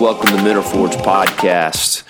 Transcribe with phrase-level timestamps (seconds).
[0.00, 2.04] Welcome to Men Are Forged Podcast,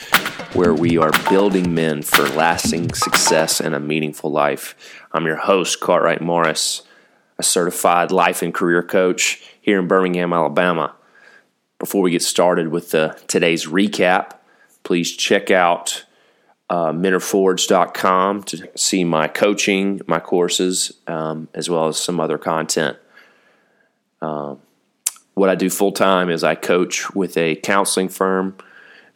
[0.54, 4.76] where we are building men for lasting success and a meaningful life.
[5.10, 6.82] I'm your host, Cartwright Morris,
[7.36, 10.94] a certified life and career coach here in Birmingham, Alabama.
[11.80, 14.36] Before we get started with the, today's recap,
[14.84, 16.04] please check out
[16.70, 22.98] uh, menareforged.com to see my coaching, my courses, um, as well as some other content.
[24.22, 24.60] Um,
[25.34, 28.56] what I do full time is I coach with a counseling firm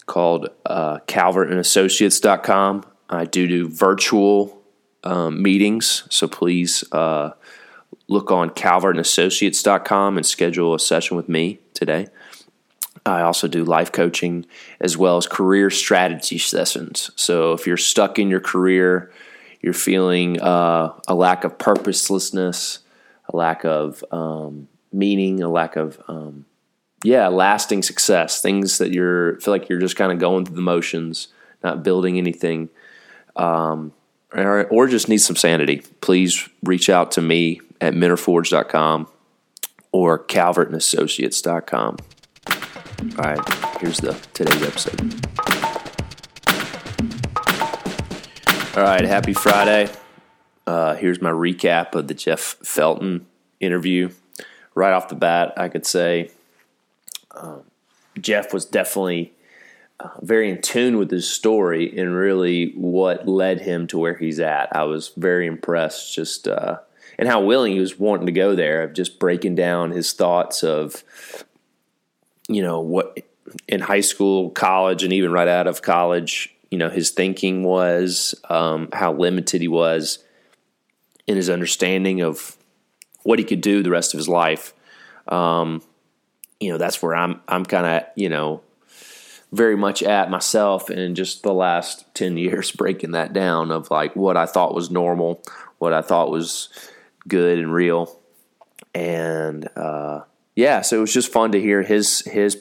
[0.07, 2.85] called uh, CalvertandAssociates.com.
[3.11, 4.63] I do do virtual
[5.03, 7.31] um, meetings, so please uh,
[8.09, 12.09] look on CalvertandAssociates.com and schedule a session with me today.
[13.07, 14.47] I also do life coaching
[14.81, 17.11] as well as career strategy sessions.
[17.17, 19.13] So if you're stuck in your career,
[19.61, 22.79] you're feeling uh, a lack of purposelessness,
[23.29, 26.47] a lack of um, meaning, a lack of um,
[27.05, 30.63] yeah, lasting success, things that you're feel like you're just kind of going through the
[30.63, 31.29] motions,
[31.63, 32.71] not building anything,
[33.37, 33.93] um,
[34.33, 35.83] or, or just need some sanity.
[36.01, 39.07] Please reach out to me at menareforged.com
[39.93, 41.97] or calvertandassociates.com.
[43.19, 45.01] All right, here's the today's episode.
[48.77, 49.91] All right, happy Friday.
[50.67, 53.27] Uh, here's my recap of the Jeff Felten
[53.61, 54.09] interview
[54.75, 56.31] right off the bat, I could say
[57.33, 57.63] um,
[58.21, 59.33] Jeff was definitely
[60.01, 64.41] uh, very in tune with his story and really what led him to where he's
[64.41, 64.75] at.
[64.75, 66.79] I was very impressed just uh,
[67.19, 70.63] and how willing he was wanting to go there of just breaking down his thoughts
[70.63, 71.05] of
[72.49, 73.19] you know what
[73.69, 76.51] in high school, college, and even right out of college.
[76.71, 80.19] You know his thinking was um, how limited he was
[81.27, 82.57] in his understanding of
[83.25, 84.73] what he could do the rest of his life.
[85.27, 85.83] Um,
[86.61, 88.63] you know, that's where I'm I'm kind of you know
[89.55, 94.15] very much at myself in just the last 10 years breaking that down of like
[94.17, 95.43] what I thought was normal,
[95.79, 96.69] what I thought was
[97.29, 98.21] good and real.
[98.95, 100.23] And uh,
[100.57, 102.61] yeah, so it was just fun to hear his his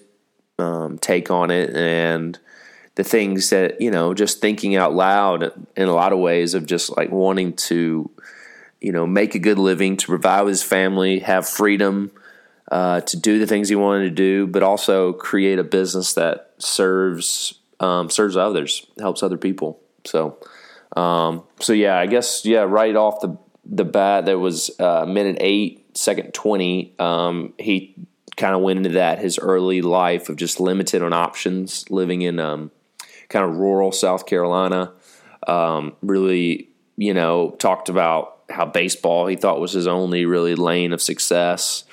[0.60, 2.38] um, take on it and
[2.96, 6.68] the things that, you know, just thinking out loud in a lot of ways of
[6.68, 8.10] just like wanting to
[8.84, 12.12] you know, make a good living, to provide his family, have freedom
[12.70, 16.52] uh, to do the things he wanted to do, but also create a business that
[16.58, 19.80] serves um, serves others, helps other people.
[20.06, 20.38] So,
[20.96, 25.38] um, so yeah, I guess yeah, right off the the bat, there was uh, minute
[25.40, 26.94] eight, second twenty.
[27.00, 27.96] Um, he
[28.36, 32.40] kind of went into that his early life of just limited on options, living in
[32.40, 32.70] um,
[33.30, 34.92] kind of rural South Carolina.
[35.48, 40.94] Um, really, you know, talked about how baseball he thought was his only really lane
[40.94, 41.86] of success.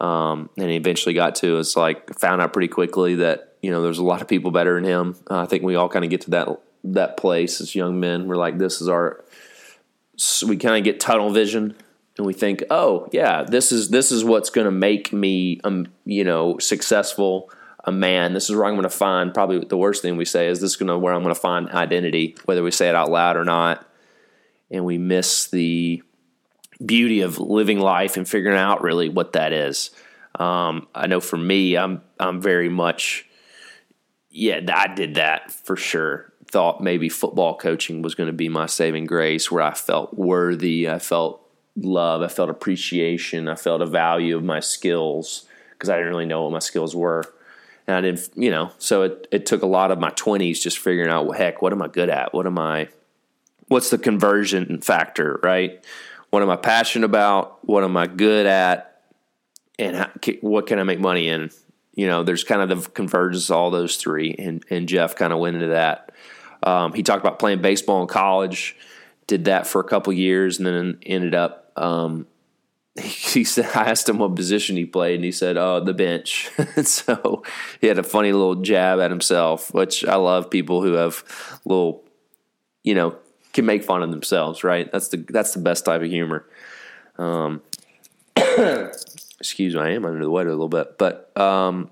[0.00, 3.82] Um, and he eventually got to it's like found out pretty quickly that you know
[3.82, 5.16] there's a lot of people better than him.
[5.28, 6.48] Uh, I think we all kind of get to that
[6.84, 8.28] that place as young men.
[8.28, 9.24] We're like, this is our.
[10.16, 11.74] So we kind of get tunnel vision,
[12.16, 15.88] and we think, oh yeah, this is this is what's going to make me, um,
[16.04, 17.50] you know, successful.
[17.84, 18.34] A man.
[18.34, 19.32] This is where I'm going to find.
[19.32, 21.40] Probably the worst thing we say is this is going to where I'm going to
[21.40, 23.87] find identity, whether we say it out loud or not
[24.70, 26.02] and we miss the
[26.84, 29.90] beauty of living life and figuring out really what that is.
[30.38, 33.26] Um, I know for me, I'm I'm very much,
[34.30, 36.32] yeah, I did that for sure.
[36.50, 40.88] Thought maybe football coaching was going to be my saving grace, where I felt worthy,
[40.88, 41.44] I felt
[41.76, 46.26] love, I felt appreciation, I felt a value of my skills because I didn't really
[46.26, 47.24] know what my skills were.
[47.86, 50.78] And I didn't, you know, so it, it took a lot of my 20s just
[50.78, 52.34] figuring out, well, heck, what am I good at?
[52.34, 52.88] What am I,
[53.68, 55.84] what's the conversion factor, right?
[56.30, 57.58] What am I passionate about?
[57.66, 59.02] What am I good at?
[59.78, 61.50] And how, what can I make money in?
[61.94, 65.32] You know, there's kind of the convergence of all those three, and and Jeff kind
[65.32, 66.12] of went into that.
[66.62, 68.76] Um, he talked about playing baseball in college,
[69.26, 71.72] did that for a couple years, and then ended up.
[71.76, 72.26] Um,
[73.00, 76.50] he said, I asked him what position he played, and he said, "Oh, the bench."
[76.82, 77.42] so
[77.80, 80.50] he had a funny little jab at himself, which I love.
[80.50, 81.24] People who have
[81.64, 82.04] little,
[82.84, 83.16] you know,
[83.58, 84.90] can make fun of themselves, right?
[84.92, 86.46] That's the that's the best type of humor.
[87.16, 87.60] Um,
[88.36, 91.90] excuse me, I am under the weather a little bit, but um,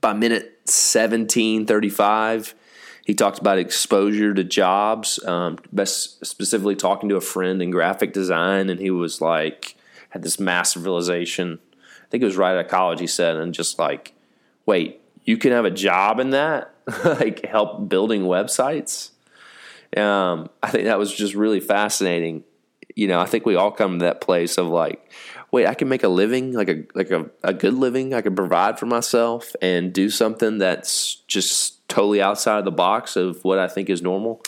[0.00, 2.54] by minute seventeen thirty five,
[3.04, 8.12] he talked about exposure to jobs, um, best specifically talking to a friend in graphic
[8.12, 9.74] design, and he was like
[10.10, 11.58] had this massive realization.
[12.04, 13.00] I think it was right out of college.
[13.00, 14.14] He said, and just like,
[14.66, 16.72] wait, you can have a job in that,
[17.04, 19.11] like help building websites
[19.96, 22.44] um, I think that was just really fascinating.
[22.94, 25.10] You know, I think we all come to that place of like
[25.52, 28.14] wait, I can make a living, like a like a, a good living.
[28.14, 33.14] I can provide for myself and do something that's just totally outside of the box
[33.16, 34.42] of what I think is normal.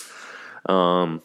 [0.66, 1.22] Um,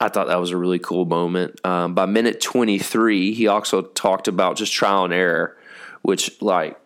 [0.00, 1.64] I thought that was a really cool moment.
[1.66, 5.56] Um, by minute 23, he also talked about just trial and error,
[6.02, 6.78] which, like,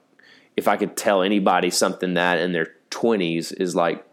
[0.57, 4.07] if I could tell anybody something that in their 20s is like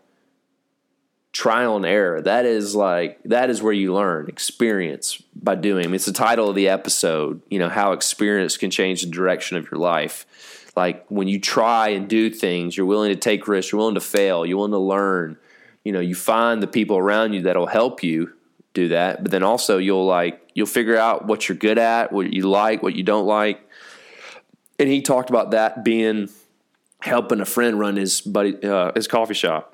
[1.39, 2.21] trial and error.
[2.21, 5.85] That is like, that is where you learn experience by doing.
[5.85, 9.09] I mean, it's the title of the episode, you know, how experience can change the
[9.09, 10.25] direction of your life.
[10.75, 14.01] Like, when you try and do things, you're willing to take risks, you're willing to
[14.01, 15.37] fail, you're willing to learn.
[15.85, 18.33] You know, you find the people around you that'll help you
[18.73, 19.23] do that.
[19.23, 22.83] But then also you'll like you'll figure out what you're good at, what you like,
[22.83, 23.61] what you don't like.
[24.77, 26.29] And he talked about that being
[26.99, 29.73] helping a friend run his buddy uh, his coffee shop,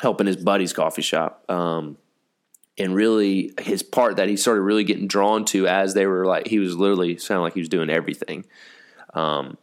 [0.00, 1.48] helping his buddy's coffee shop.
[1.50, 1.98] Um,
[2.76, 6.48] and really his part that he started really getting drawn to as they were like
[6.48, 8.44] he was literally sounding like he was doing everything.
[9.14, 9.56] Um,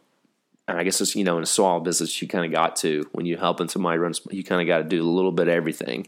[0.66, 3.08] and I guess it's you know in a small business you kind of got to
[3.12, 5.54] when you're helping somebody run you kind of got to do a little bit of
[5.54, 6.06] everything.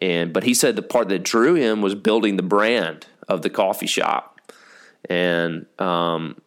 [0.00, 3.50] And but he said the part that drew him was building the brand of the
[3.50, 4.40] coffee shop,
[5.08, 6.40] and um,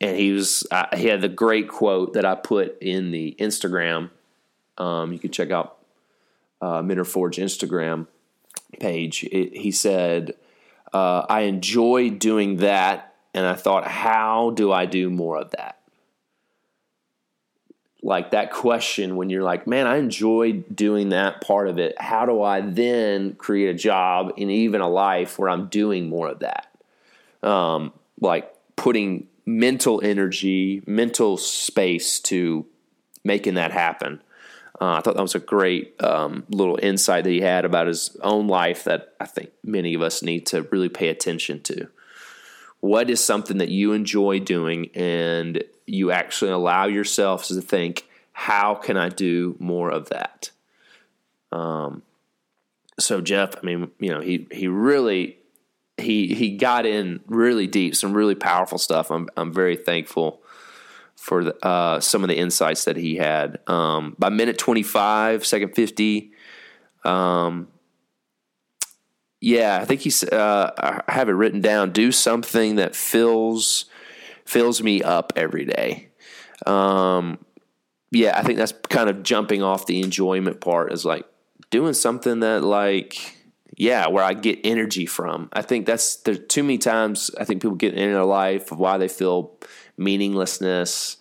[0.00, 4.10] and he was uh, he had the great quote that I put in the Instagram.
[4.78, 5.78] Um, you can check out
[6.60, 8.06] uh, Forge Instagram
[8.80, 9.24] page.
[9.24, 10.34] It, he said,
[10.92, 15.76] uh, "I enjoy doing that." And I thought, how do I do more of that?
[18.06, 22.00] like that question when you're like, man, I enjoy doing that part of it.
[22.00, 26.28] How do I then create a job and even a life where I'm doing more
[26.28, 26.68] of that?
[27.42, 32.64] Um, like putting mental energy, mental space to
[33.24, 34.22] making that happen.
[34.80, 38.16] Uh, I thought that was a great um, little insight that he had about his
[38.22, 41.88] own life that I think many of us need to really pay attention to.
[42.80, 48.74] What is something that you enjoy doing and you actually allow yourself to think, how
[48.74, 50.50] can I do more of that?
[51.52, 52.02] Um,
[52.98, 55.38] so Jeff, I mean, you know, he he really
[55.96, 59.10] he he got in really deep, some really powerful stuff.
[59.10, 60.42] I'm I'm very thankful
[61.16, 63.58] for the, uh, some of the insights that he had.
[63.66, 66.32] Um, by minute 25, second 50,
[67.04, 67.68] um,
[69.40, 70.24] yeah, I think he's.
[70.24, 71.92] Uh, I have it written down.
[71.92, 73.84] Do something that fills
[74.44, 76.08] fills me up every day.
[76.66, 77.38] Um,
[78.10, 81.26] yeah, I think that's kind of jumping off the enjoyment part is like
[81.70, 83.36] doing something that like
[83.76, 85.50] yeah, where I get energy from.
[85.52, 88.78] I think that's there's too many times I think people get in their life of
[88.78, 89.58] why they feel
[89.96, 91.16] meaninglessness,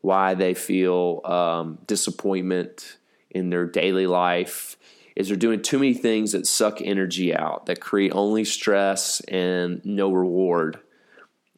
[0.00, 2.98] why they feel um, disappointment
[3.30, 4.76] in their daily life.
[5.14, 9.84] Is they're doing too many things that suck energy out, that create only stress and
[9.84, 10.80] no reward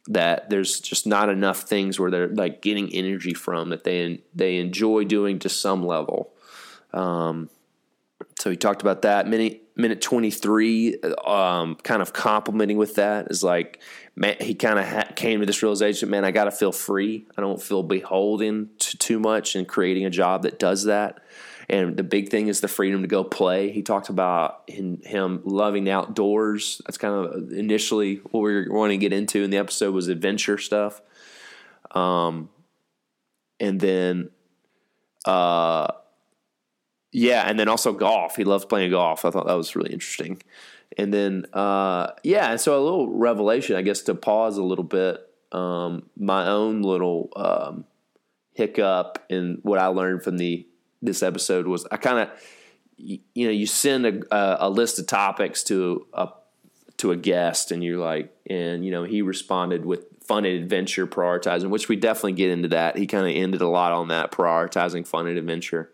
[0.07, 4.57] that there's just not enough things where they're like getting energy from that they they
[4.57, 6.31] enjoy doing to some level.
[6.93, 7.49] Um,
[8.39, 13.43] so he talked about that minute minute 23 um, kind of complimenting with that is
[13.43, 13.81] like
[14.15, 17.41] man, he kind of ha- came to this realization man i gotta feel free i
[17.41, 21.21] don't feel beholden to too much and creating a job that does that
[21.69, 23.71] and the big thing is the freedom to go play.
[23.71, 26.81] He talked about in, him loving the outdoors.
[26.85, 30.07] That's kind of initially what we were wanting to get into in the episode was
[30.07, 31.01] adventure stuff.
[31.91, 32.49] Um,
[33.59, 34.29] and then,
[35.25, 35.87] uh,
[37.11, 38.35] yeah, and then also golf.
[38.35, 39.25] He loves playing golf.
[39.25, 40.41] I thought that was really interesting.
[40.97, 44.83] And then, uh, yeah, and so a little revelation, I guess, to pause a little
[44.83, 45.21] bit.
[45.51, 47.85] Um, my own little um,
[48.53, 50.65] hiccup in what I learned from the
[51.01, 52.29] this episode was I kind of
[52.97, 56.29] you, know you send a, a, list of topics to a
[56.97, 61.05] to a guest and you're like and you know he responded with fun and adventure
[61.05, 64.31] prioritizing which we definitely get into that he kind of ended a lot on that
[64.31, 65.91] prioritizing fun and adventure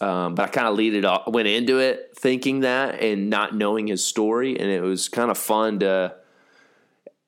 [0.00, 3.54] um, but I kind of lead it off, went into it thinking that and not
[3.54, 6.14] knowing his story and it was kind of fun to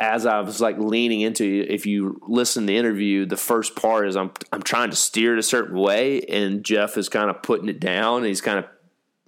[0.01, 4.09] as I was like leaning into if you listen to the interview, the first part
[4.09, 7.43] is I'm I'm trying to steer it a certain way, and Jeff is kind of
[7.43, 8.67] putting it down, and he's kind of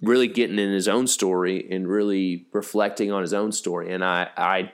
[0.01, 3.93] really getting in his own story and really reflecting on his own story.
[3.93, 4.71] And I I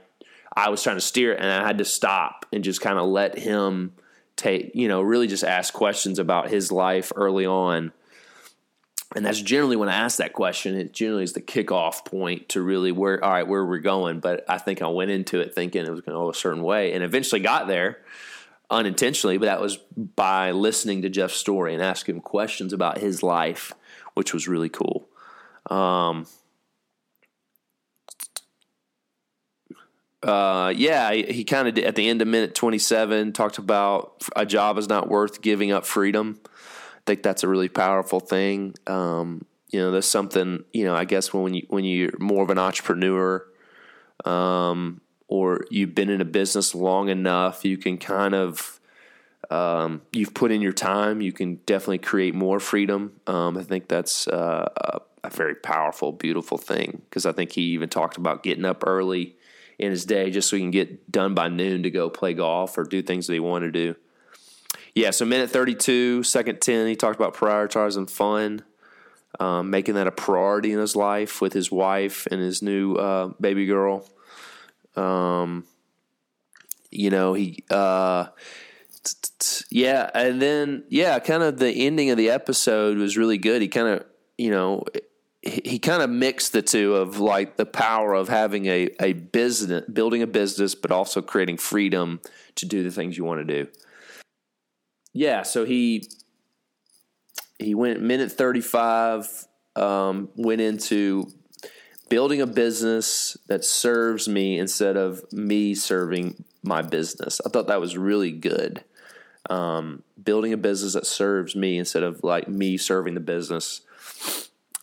[0.56, 3.08] I was trying to steer it, and I had to stop and just kind of
[3.08, 3.94] let him
[4.36, 7.92] take you know really just ask questions about his life early on
[9.16, 10.76] and that's generally when I ask that question.
[10.76, 14.20] It generally is the kickoff point to really where all right where we're going.
[14.20, 16.64] But I think I went into it thinking it was going to go a certain
[16.64, 18.00] way, and eventually got there
[18.70, 19.38] unintentionally.
[19.38, 23.74] But that was by listening to Jeff's story and asking him questions about his life,
[24.16, 25.08] which was really cool.
[25.70, 26.28] Um,
[30.22, 34.46] uh, yeah, he, he kind of at the end of minute 27 talked about a
[34.46, 36.42] job is not worth giving up freedom.
[37.08, 38.76] Think that's a really powerful thing.
[38.86, 42.50] Um, you know, there's something, you know, I guess when you, when you're more of
[42.50, 43.46] an entrepreneur,
[44.26, 45.00] um,
[45.30, 48.82] or you've been in a business long enough, you can kind of,
[49.50, 53.14] um, you've put in your time, you can definitely create more freedom.
[53.26, 57.62] Um, I think that's uh, a, a very powerful, beautiful thing because I think he
[57.62, 59.38] even talked about getting up early
[59.80, 62.78] in his day just so he can get done by noon to go play golf
[62.78, 63.96] or do things that he wanted to do.
[64.96, 68.64] Yeah, so minute 32, second 10, he talked about prioritizing fun,
[69.40, 73.28] um, making that a priority in his life with his wife and his new uh,
[73.40, 74.08] baby girl.
[74.96, 75.66] Um,
[76.92, 78.28] you know, he, uh,
[79.70, 83.62] yeah, and then, yeah, kind of the ending of the episode was really good.
[83.62, 84.06] He kind of,
[84.38, 84.84] you know,
[85.48, 89.86] he kind of mixed the two of like the power of having a, a business,
[89.92, 92.20] building a business, but also creating freedom
[92.56, 93.70] to do the things you want to do.
[95.18, 96.08] Yeah, so he
[97.60, 99.28] he went minute thirty five,
[99.76, 101.32] um, went into
[102.10, 107.42] building a business that serves me instead of me serving my business.
[107.46, 108.84] I thought that was really good.
[109.50, 113.82] Um, building a business that serves me instead of like me serving the business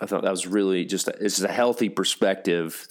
[0.00, 2.86] I thought that was really just a, it's a healthy perspective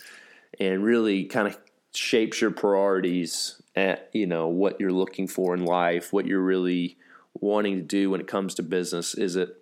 [0.59, 1.57] and really kind of
[1.93, 6.97] shapes your priorities at you know what you're looking for in life, what you're really
[7.33, 9.13] wanting to do when it comes to business.
[9.13, 9.57] Is it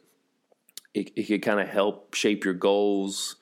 [0.94, 3.38] it, it could kind of help shape your goals.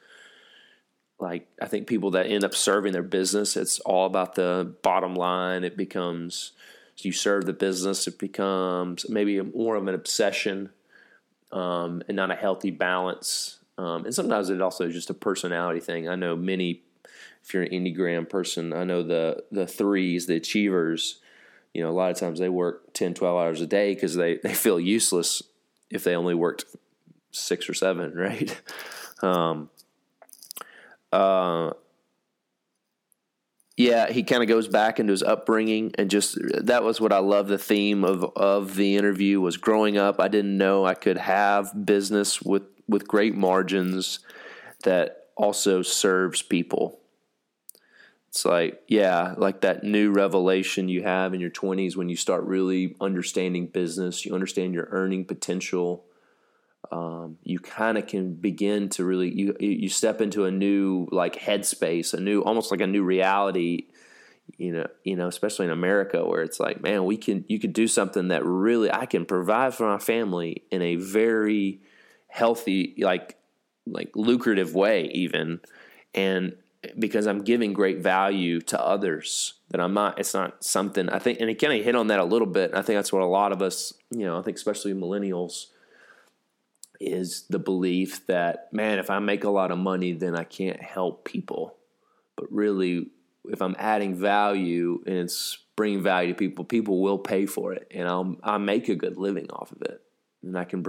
[1.20, 5.16] Like I think people that end up serving their business, it's all about the bottom
[5.16, 5.64] line.
[5.64, 6.54] It becomes
[6.98, 8.08] you serve the business.
[8.08, 10.70] It becomes maybe more of an obsession
[11.52, 15.80] um, and not a healthy balance um, and sometimes it also is just a personality
[15.80, 16.10] thing.
[16.10, 16.82] I know many,
[17.42, 21.22] if you're an Enneagram person, I know the the threes, the achievers,
[21.74, 24.38] you know, a lot of times they work 10, 12 hours a day because they,
[24.38, 25.44] they feel useless
[25.90, 26.66] if they only worked
[27.32, 28.60] six or seven, right?
[29.22, 29.70] Um,
[31.12, 31.72] uh,
[33.80, 37.20] yeah, he kind of goes back into his upbringing and just that was what I
[37.20, 37.48] love.
[37.48, 40.20] The theme of of the interview was growing up.
[40.20, 44.20] I didn't know I could have business with with great margins
[44.84, 47.00] that also serves people.
[48.30, 52.44] It's like, yeah, like that new revelation you have in your 20s when you start
[52.44, 56.06] really understanding business, you understand your earning potential.
[56.92, 61.38] Um, you kind of can begin to really you you step into a new like
[61.38, 63.88] headspace, a new almost like a new reality.
[64.58, 67.74] You know, you know, especially in America, where it's like, man, we can you could
[67.74, 71.82] do something that really I can provide for my family in a very
[72.28, 73.38] healthy, like
[73.88, 75.62] like lucrative way, even,
[76.14, 76.54] and
[76.98, 79.56] because I'm giving great value to others.
[79.70, 80.20] That I'm not.
[80.20, 82.72] It's not something I think, and it kind of hit on that a little bit.
[82.74, 85.68] I think that's what a lot of us, you know, I think especially millennials,
[87.00, 90.82] is the belief that man, if I make a lot of money, then I can't
[90.82, 91.76] help people.
[92.36, 93.12] But really,
[93.46, 97.88] if I'm adding value and it's bringing value to people, people will pay for it,
[97.92, 100.02] and I'll I make a good living off of it,
[100.42, 100.82] and I can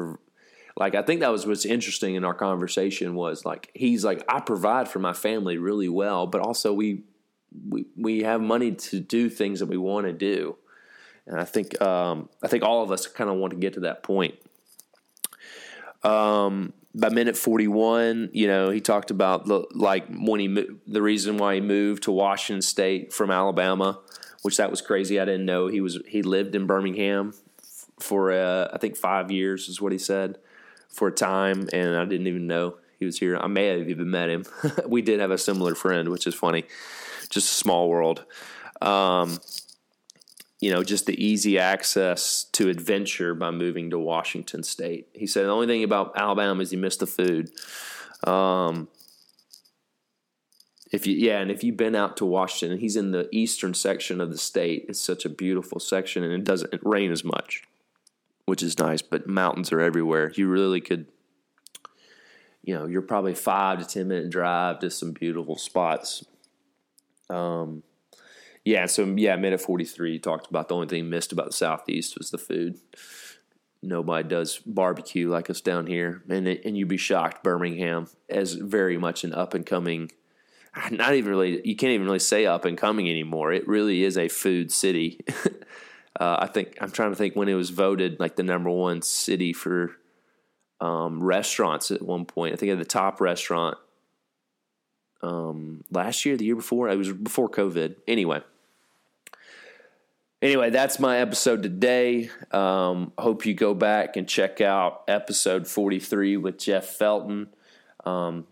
[0.76, 4.40] like I think that was what's interesting in our conversation was like he's like I
[4.40, 7.02] provide for my family really well, but also we
[7.68, 10.56] we we have money to do things that we want to do,
[11.26, 13.80] and I think um, I think all of us kind of want to get to
[13.80, 14.34] that point.
[16.02, 21.02] Um, by minute forty one, you know, he talked about the like when he the
[21.02, 23.98] reason why he moved to Washington State from Alabama,
[24.42, 25.18] which that was crazy.
[25.18, 27.34] I didn't know he was he lived in Birmingham
[27.98, 30.38] for uh, I think five years is what he said
[30.90, 33.36] for a time, and I didn't even know he was here.
[33.36, 34.44] I may have even met him.
[34.86, 36.64] we did have a similar friend, which is funny.
[37.30, 38.24] Just a small world.
[38.82, 39.38] Um,
[40.60, 45.08] you know, just the easy access to adventure by moving to Washington State.
[45.14, 47.50] He said the only thing about Alabama is he missed the food.
[48.24, 48.88] Um,
[50.92, 54.20] if you yeah, and if you've been out to Washington, he's in the eastern section
[54.20, 54.86] of the state.
[54.88, 57.62] It's such a beautiful section, and it doesn't rain as much
[58.50, 59.00] which is nice.
[59.00, 60.32] But mountains are everywhere.
[60.34, 61.06] You really could,
[62.64, 66.24] you know, you're probably five to ten minute drive to some beautiful spots.
[67.28, 67.84] Um,
[68.64, 68.86] yeah.
[68.86, 72.32] So yeah, minute forty three talked about the only thing missed about the southeast was
[72.32, 72.80] the food.
[73.84, 77.44] Nobody does barbecue like us down here, and it, and you'd be shocked.
[77.44, 80.10] Birmingham as very much an up and coming
[80.90, 84.16] not even really you can't even really say up and coming anymore it really is
[84.16, 85.18] a food city
[86.20, 89.00] Uh, I think I'm trying to think when it was voted like the number one
[89.00, 89.96] city for
[90.78, 92.52] um, restaurants at one point.
[92.52, 93.78] I think at the top restaurant
[95.22, 96.90] um, last year, the year before.
[96.90, 97.96] It was before COVID.
[98.06, 98.42] Anyway.
[100.42, 102.30] Anyway, that's my episode today.
[102.50, 107.48] Um, hope you go back and check out episode 43 with Jeff Felten.
[108.04, 108.46] Um,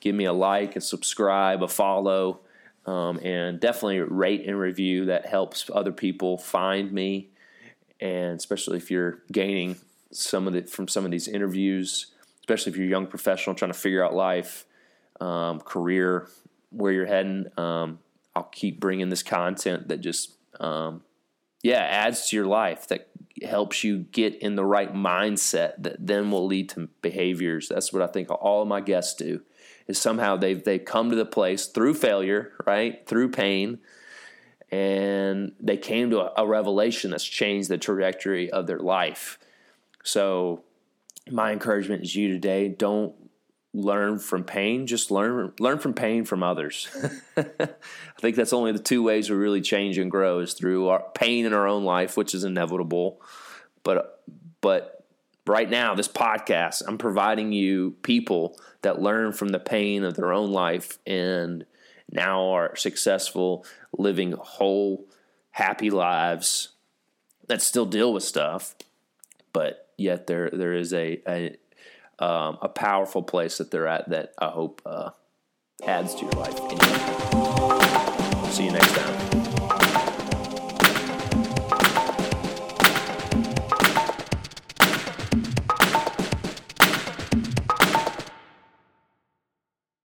[0.00, 2.40] give me a like, a subscribe, a follow,
[2.88, 5.06] um, and definitely rate and review.
[5.06, 7.28] That helps other people find me,
[8.00, 9.76] and especially if you're gaining
[10.10, 12.06] some of it from some of these interviews,
[12.40, 14.64] especially if you're a young professional trying to figure out life,
[15.20, 16.28] um, career,
[16.70, 17.46] where you're heading.
[17.58, 17.98] Um,
[18.34, 21.02] I'll keep bringing this content that just um,
[21.62, 23.07] yeah, adds to your life that
[23.44, 27.68] helps you get in the right mindset that then will lead to behaviors.
[27.68, 29.42] That's what I think all of my guests do.
[29.86, 33.06] Is somehow they've they've come to the place through failure, right?
[33.06, 33.78] Through pain,
[34.70, 39.38] and they came to a, a revelation that's changed the trajectory of their life.
[40.02, 40.64] So
[41.30, 43.14] my encouragement is you today, don't
[43.74, 46.88] learn from pain, just learn learn from pain from others.
[47.36, 51.04] I think that's only the two ways we really change and grow is through our
[51.14, 53.20] pain in our own life, which is inevitable.
[53.82, 54.22] But
[54.60, 55.04] but
[55.46, 60.32] right now, this podcast, I'm providing you people that learn from the pain of their
[60.32, 61.64] own life and
[62.10, 63.64] now are successful,
[63.96, 65.06] living whole,
[65.50, 66.70] happy lives
[67.48, 68.74] that still deal with stuff,
[69.52, 71.56] but yet there there is a, a
[72.18, 75.10] um, a powerful place that they're at that I hope uh,
[75.86, 76.58] adds to your life.
[78.52, 79.27] See you next time.